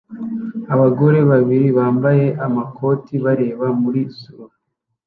Abagore 0.73 1.19
babiri 1.31 1.67
bambaye 1.77 2.25
amakoti 2.45 3.13
bareba 3.25 3.67
muri 3.81 4.01
surf 4.19 4.53